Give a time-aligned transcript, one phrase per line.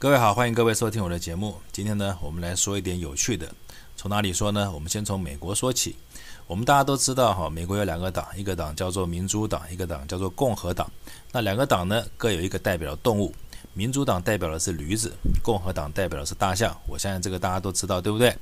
[0.00, 1.54] 各位好，欢迎各位收听我的节目。
[1.70, 3.46] 今天呢，我们来说一点有趣的。
[3.98, 4.72] 从哪里说呢？
[4.72, 5.94] 我们先从美国说起。
[6.46, 10.90] 我们大家都知道哈，美国有两个党，一个党叫做民主党，一个党叫做共和党。
[11.32, 13.30] 那两个党呢，各有一个代表的动物。
[13.74, 15.12] 民主党代表的是驴子，
[15.42, 16.74] 共和党代表的是大象。
[16.88, 18.34] 我相信这个大家都知道，对不对？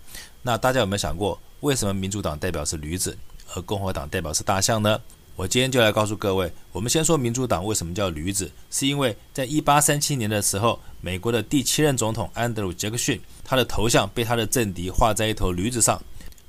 [0.42, 3.18] 那大家有没有想过，为什么民主党代表是驴子，
[3.52, 5.00] 而共和党代表是大象呢？
[5.34, 16.00] 我今天就来告诉各位，我们先说民主党为什么叫驴子，是因为在一八三七年的时候，美国的第七任总统安德鲁·杰克逊，他的头像被他的政敌画在一头驴子上，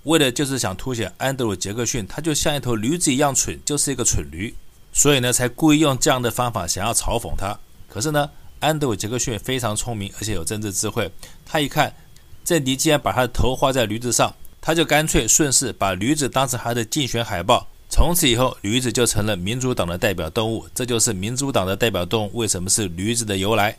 [0.04, 4.54] 为的就是想凸显安德鲁·杰克逊他就像一头驴子一样蠢，就是一个蠢驴，
[4.92, 7.58] 所以呢，才故意用这样的方法想要嘲讽他。
[7.88, 11.12] 可是呢，安德鲁·杰克逊非常聪明，而且有政治智慧，
[11.46, 11.94] 他一看
[12.44, 17.68] 政敌既然把他的头画在驴子上，他就干脆顺势把驴子当成他的竞选海报。
[17.92, 20.68] 从此以后，驴子就成了民主党的代表动物。
[20.76, 23.76] 这就是民主党的代表动物为什么是驴子的由来。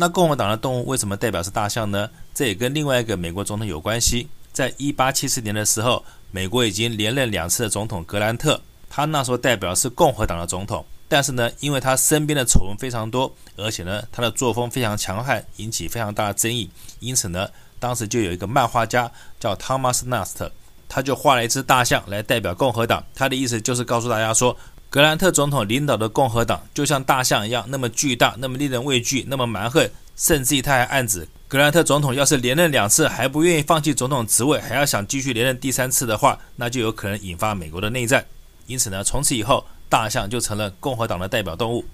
[0.00, 2.08] 那共和党的动物为什么代表是大象呢？
[2.32, 4.26] 这也跟另外一个美国总统有关系。
[4.50, 16.70] 在一八七四年的时候，美国已经连任两次的总统格兰特，他那时候代表是共和党的总统，但是呢，因为他身边的丑闻非常多，而且呢，他的作风非常强悍，引起非常大的争议，
[17.00, 17.46] 因此呢，
[17.78, 20.50] 当时就有一个漫画家叫汤马斯·纳斯特。
[20.88, 24.56] 他就画了一只大象来代表共和党，他的意思就是告诉大家说，
[24.90, 38.26] 格兰特总统领导的共和党就像大象一样，那么巨大，那么令人畏惧，那么蛮横，甚至于他还暗指，格兰特总统要是连任两次还不愿意放弃总统职位，还要想继续连任第三次的话，那就有可能引发美国的内战。
[38.66, 41.84] 因此呢，从此以后，大象就成了共和党的代表动物。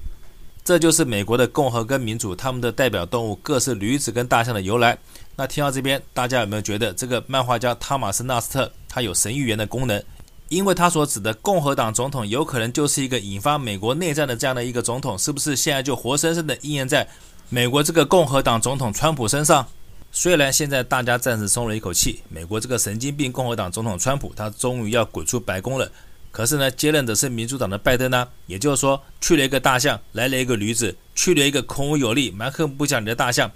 [0.65, 4.97] 这就是美国的共和跟民主，他们的代表动物各是驴子跟大象的由来。
[5.37, 10.03] 那听到这边，大家有没有觉得这个漫画家汤马斯·纳斯特他有神预言的功能？
[10.49, 17.09] 因为他所指的共和党总统有可能就是一个引发美国内战的这样的一个总统，是不是现在就活生生的应验在
[17.49, 19.67] 美国这个共和党总统川普身上？
[20.13, 25.91] 虽然现在大家暂时松了一口气，美国这个神经病共和党总统川普他终于要滚出白宫了。
[26.31, 33.51] 可是呢，接任的是民主党的拜登呢，也就是说，去了一个大象，来了一个驴子；去了一个孔武有力、蛮横不讲理的大象，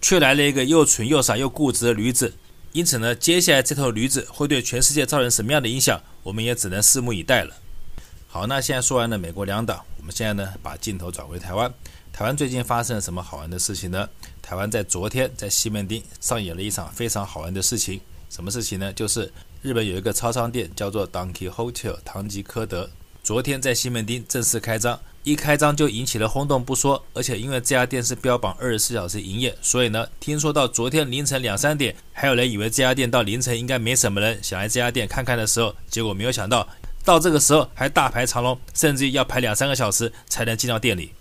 [0.00, 2.34] 却来了一个又蠢又傻又固执的驴子。
[2.74, 7.54] 因此呢，接下来这头驴子会对全世界造成什么样的影响，我们也只能拭目以待了。
[8.26, 11.72] 好，那现在说完了美国两党，我们现在呢，把镜头转回台湾。
[12.12, 14.08] 台湾最近发生了什么好玩的事情呢？
[14.42, 18.00] 台湾在昨天在西门町上演了一场非常好玩的事情。
[18.28, 18.92] 什么事情呢？
[18.92, 19.32] 就是。
[19.62, 22.90] 日本有一个超商店叫做 Donkey Hotel 唐吉诃德，
[23.22, 36.68] 昨天在西门町正式开张，一开张就引起了轰动不说，而且因为这家店是标榜二十四小时营业，所以呢，听说到昨天凌晨两三点，还有人以为这家店到凌晨应该没什么人，想来这家店看看的时候，结果没有想到，
[37.02, 41.12] 到这个时候还大排长龙，甚至于要排两三个小时才能进到店里。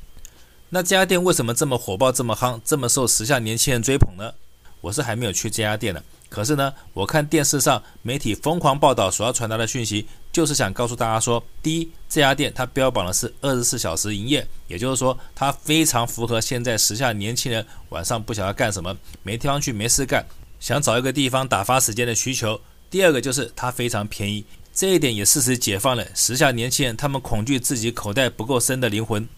[0.67, 4.33] 那这家店为什么这么火爆、这么夯、这么受时下年轻人追捧呢？
[4.81, 6.03] 我是还没有去这家店呢。
[6.27, 20.25] 可是呢，我看电视上媒体疯狂报道所要传达的讯息，就是想告诉大家说：第一，这家店它标榜的是二十四小时营业，也就是说，它非常符合现在时下年轻人晚上不晓得干什么，没地方去，没事干，
[20.59, 22.59] 想找一个地方打发时间的需求。
[22.89, 29.29] 第二个就是它非常便宜，这一点也适时解放了时下年轻人他们恐惧自己口袋不够深的灵魂。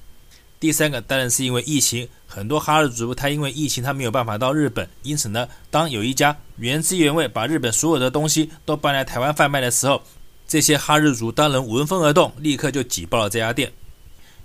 [0.57, 10.01] 第三个当然是因为疫情，很多哈日族他因为疫情他没有办法到日本，因此呢，当有一家原汁原味把日本所有的东西都搬来台湾贩卖的时候，
[10.47, 13.71] 这些哈日族当然闻风而动，立刻就挤爆了这家店。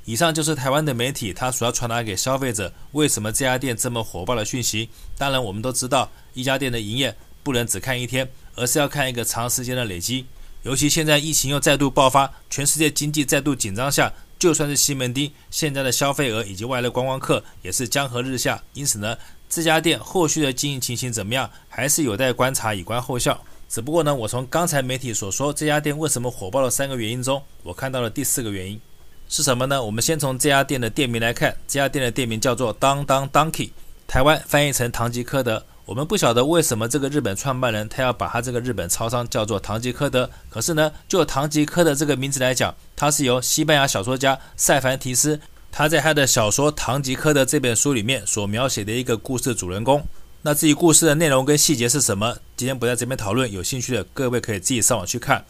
[0.07, 4.89] 以上就是台湾的媒体他所要传达给消费者为什么这家店这么火爆的讯息。
[5.17, 10.27] 当然，我们都知道一家店的营业不能只看一天，而是要看一个长时间的累积。
[10.63, 14.13] 尤其现在疫情又再度爆发，全世界经济再度紧张下。
[14.39, 19.15] 就算是西门町现在的消费额以及外来观光客也是江河日下，因此呢，
[19.51, 23.39] 这家店后续的经营情形怎么样，还是有待观察，以观后效。
[23.71, 28.81] 只不过呢，我从刚才媒体所说这家店为什么火爆的三个原因中，我看到了第四个原因
[29.29, 29.81] 是什么呢？
[29.81, 33.71] 我们先从这家店的店名来看，这家店的店名叫做当当 Donkey，
[34.09, 35.65] 台湾翻译成唐吉诃德。
[35.85, 40.29] 我们不晓得为什么这个日本创办人他要把他这个日本超商叫做唐吉诃德。
[40.49, 45.41] 可是呢，就唐吉诃德这个名字来讲，它是由西班牙小说家塞凡提斯
[45.71, 50.05] 他在他的小说《唐吉诃德》这本书里面所描写的一个故事主人公。
[50.43, 55.43] 那至于故事的内容跟细节是什么，今天不在这边讨论，有兴趣的各位可以自己上网去看。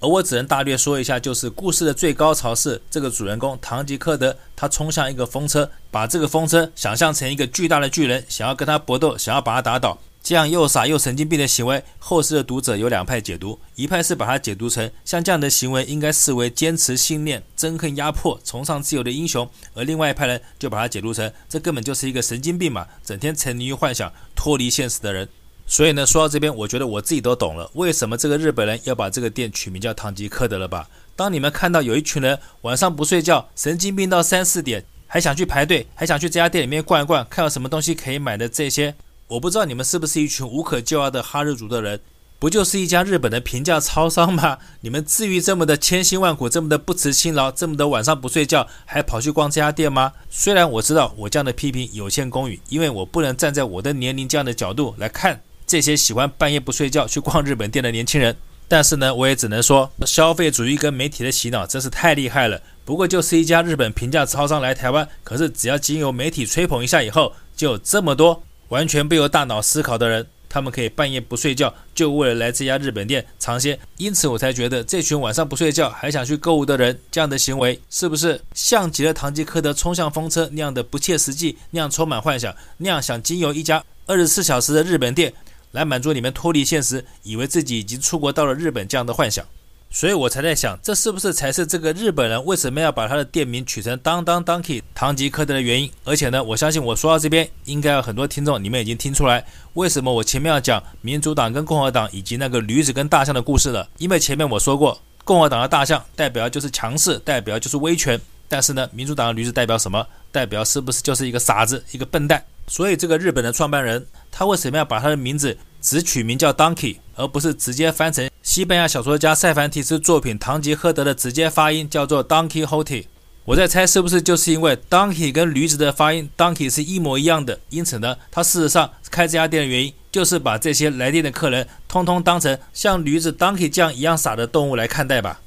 [0.00, 9.98] 而我只能大略说一下，就是故事的最高潮是这个主人公唐吉诃德，他冲向一个风车，把这个风车想象成一个巨大的巨人，想要跟他搏斗，想要把他打倒。
[10.22, 25.28] 这样又傻又神经病的行为，后世的读者有两派解读，一派是把它解读成像这样的行为应该视为坚持信念、憎恨压迫、崇尚自由的英雄，而另外一派人就把它解读成这根本就是一个神经病嘛，整天沉迷于幻想、脱离现实的人。
[25.66, 30.88] 所以呢，说到这边，我觉得我自己都懂了，为什么这个日本人要把这个店取名叫唐吉诃德了吧？
[31.16, 38.94] 当你们看到有一群人晚上不睡觉，神经病到三四点，还想去排队，还想去这家店里面逛一逛，看有什么东西可以买的这些。
[39.26, 42.00] 我不知道你们是不是一群无可救药的哈日族的人，
[42.38, 44.58] 不就是一家日本的平价超商吗？
[44.82, 50.12] 你们至于这么的千辛万苦，这么的不辞辛劳，这么的晚上不睡觉，还跑去逛这家店吗？
[50.30, 58.36] 虽然我知道我这样的批评有限公允，因为我不能站在我的年龄这样的角度来看这些喜欢半夜不睡觉去逛日本店的年轻人，
[58.68, 62.60] 但是呢，我也只能说，消费主义跟媒体的洗脑真是太厉害了。
[62.84, 68.42] 不过就是一家日本平价超商来台湾，可是只要经由媒体吹捧一下以后，就有这么多。
[68.68, 73.78] 完全不由大脑思考的人，他们可以半夜不睡觉，就为了来这家日本店尝鲜。
[73.96, 85.32] 因此，我才觉得这群晚上不睡觉还想去购物的人，这样的行为是不是像极了唐吉诃德冲向风车那样的不切实际，那样充满幻想，那样想经由一家二十四小时的日本店
[85.76, 89.44] 来满足你们脱离现实，以为自己已经出国到了日本这样的幻想。
[89.88, 95.90] 所以我才在想，这是不是才是这个日本人为什么要把他的店名取成当当 Donkey 唐吉诃德的原因？
[96.04, 103.88] 而且呢，我相信我说到这边，应该有很多听众你们已经听出来，为什么我前面要讲民主党跟共和党以及那个驴子跟大象的故事了？
[103.98, 110.04] 因为前面我说过，共和党的大象代表就是强势，代表就是威权，但是呢，民主党的驴子代表什么？
[110.32, 112.44] 代表是不是就是一个傻子，一个笨蛋？
[112.68, 115.56] 所以这个日本的创办人，他为什么要把他的名字
[115.86, 118.28] 只取名叫 Donkey，而不是直接翻成？
[118.42, 123.04] 西班牙小说家塞凡提斯作品《堂吉诃德》的直接发音叫做 Donkey Hote
[123.44, 135.40] 我在猜是不是就是因为 Donkey 跟驴子的发音 Donkey 是一模一样的，因此呢，他事实上开这家店的原因就是把这些来店的客人通通当成像驴子 Donkey 这样一样傻的动物来看待吧。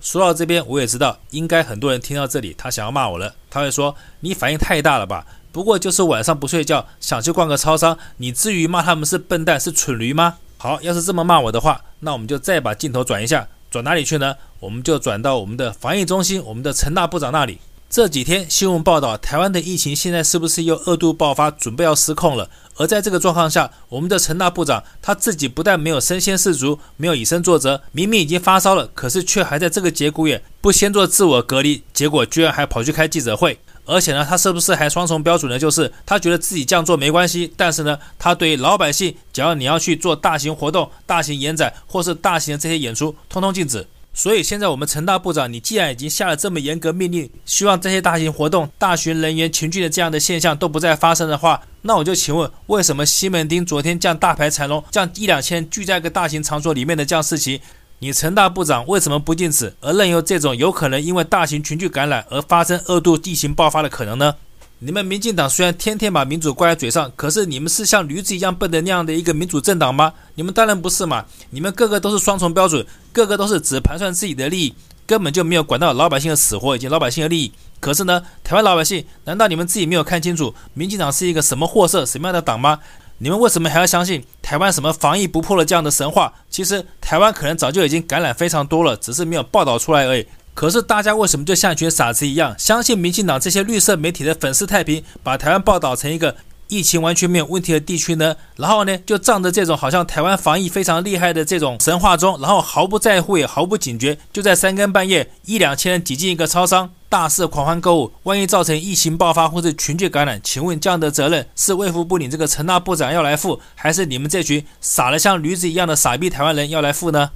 [0.00, 5.24] 说到这边，我也知道应该很多人听到这里，他想要骂我了，他会说你反应太大了吧？
[5.50, 10.36] 不过就是晚上不睡觉，想去逛个超商，你至于骂他们是笨蛋是蠢驴吗？
[10.58, 14.34] 好，要是这么骂我的话，那我们就再把镜头转一下，转哪里去呢？
[14.60, 17.58] 我们就转到我们的防疫中心，我们的陈大部长那里。
[17.90, 22.50] 这几天新闻报道，台湾的疫情现在是不是又二度爆发，准备要失控了？
[22.76, 33.58] 而在这个状况下，我们的陈大部长他自己不但没有身先士卒，没有以身作则，明明已经发烧了，可是却还在这个节骨眼不先做自我隔离，结果居然还跑去开记者会。
[33.88, 35.58] 而且呢，他是不是还双重标准呢？
[35.58, 43.86] 就是他觉得自己这样做没关系，但是呢，他对老百姓，只要你要去做大型活动、大型延展或是大型的这些演出，通通禁止。
[44.12, 57.60] 所以现在我们陈大部长，你既然已经下了这么严格命令，希望这些大型活动、大型人员群聚的这样的现象都不再发生的话，那我就请问，为什么西门町昨天这样大排长龙，这样一两千聚在一个大型场所里面的这样事情？
[58.00, 64.36] 你陈大部长为什么不禁止，而任由这种有可能因为大型群聚感染而发生二度疫情爆发的可能呢？
[64.78, 70.12] 你们民进党虽然天天把民主挂在嘴上，可是你们是像驴子一样笨的那样的一个民主政党吗？
[70.36, 71.24] 你们当然不是嘛！
[71.50, 77.52] 你们个个都是双重标准，个个都是只盘算自己的利益，根本就没有管到老百姓的死活以及老百姓的利益。
[77.80, 82.78] 可是呢，台湾老百姓难道你们自己没有看清楚，民进党是一个什么货色、什么样的党吗？
[83.18, 86.32] 你们为什么还要相信台湾什么防疫不破了这样的神话？
[86.48, 90.26] 其实台湾可能早就已经感染非常多了，只是没有报道出来而已。
[90.54, 96.36] 可是大家为什么就像一群傻子一样，相信民进党这些绿色媒体的粉丝太平，把台湾报道成一个
[96.68, 98.36] 疫情完全没有问题的地区呢？
[98.56, 106.90] 然后呢，就仗着这种好像台湾防疫非常厉害的这种神话中，然后毫不在乎也毫不警觉，就在三更半夜一两千人挤进一个超商。
[107.10, 117.30] 大肆狂欢购物，万一造成疫情爆发或是群聚感染，请问这样的责任是卫福部领这个陈大部长要来负，还是你们这群傻得像驴子一样的傻逼台湾人要来负呢？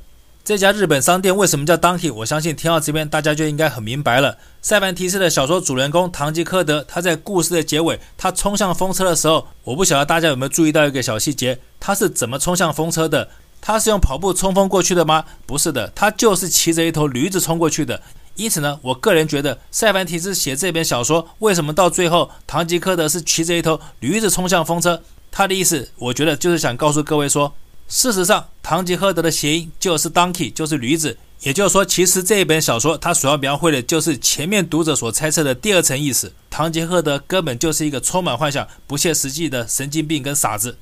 [0.45, 2.13] 这家日本商店为什么叫 Donkey？
[2.13, 4.39] 我相信听到这边大家就应该很明白了。
[4.61, 13.29] 塞凡提斯的小说主人公唐吉诃德，他在故事的结尾，他冲向风车的时候，我不晓得大家有没有注意到一个小细节，他是怎么冲向风车的？
[13.61, 15.25] 他是用跑步冲锋过去的吗？
[15.47, 18.03] 不是的，他就是骑着一头驴子冲过去的。
[18.35, 25.01] 因此呢，我个人觉得塞凡提斯写这本小说，为什么到最后唐吉诃德是骑着一头驴子冲向风车？
[25.31, 27.55] 他的意思，我觉得就是想告诉各位说，
[27.93, 31.19] 事实上，唐吉诃德的谐音就是 donkey，就是驴子。
[31.43, 36.33] 也就是说，其实这一本小说它所要描绘的就是前面读者所猜测的第二层意思。
[36.49, 40.79] 唐吉诃德根本就是一个充满幻想、不切实际的神经病跟傻子。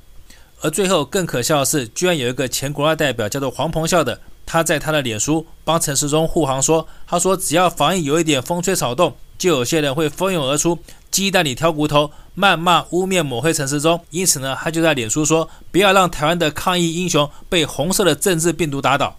[0.60, 10.78] 而最后更可笑的是，居然有一个前国大代表叫做黄鹏孝的，他在他的脸书帮陈时中护航说，他说只要防疫有一点风吹草动，就有些人会蜂拥而出，
[11.10, 14.00] 鸡蛋里挑骨头，谩骂、污蔑、抹黑陈时中。
[14.10, 19.16] 因此呢，他就在脸书说，不要让台湾的抗疫英雄被红色的政治病毒打倒。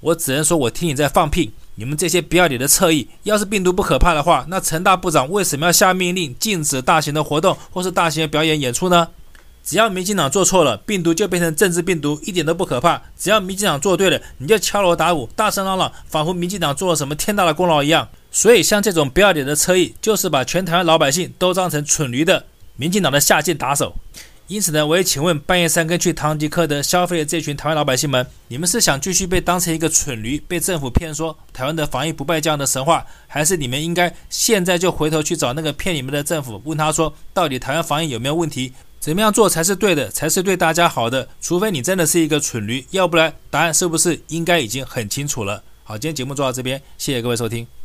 [0.00, 1.52] 我只能说，我听你在放屁！
[1.74, 9.08] 你们这些不要脸的侧翼，要是病毒不可怕的话，那陈大部长为什么要下命令禁止大型的活动或是大型的表演演出呢？
[9.62, 18.08] 只要民进党做错了，病毒就变成政治病毒，一点都不可怕；只要民进党做对了，你就敲锣打鼓、大声嚷嚷，仿佛民进党做了什么天大的功劳一样。
[18.30, 22.46] 所以，像这种不要脸的车意，就是把全台湾老百姓都当成蠢驴的
[22.76, 23.96] 民进党的下贱打手。
[24.46, 41.28] 因此呢，我也请问半夜三更去唐吉诃德消费的这群台湾老百姓们，你们是想继续被当成一个蠢驴，被政府骗说台湾的防疫不败这样的神话，还是你们应该现在就回头去找那个骗你们的政府，问他说到底台湾防疫有没有问题，怎么样做才是对的，才是对大家好的？
[41.40, 45.62] 除非你真的是一个蠢驴，要不然答案是不是应该已经很清楚了？
[45.84, 47.79] 好，今天节目做到这边，谢谢各位收听。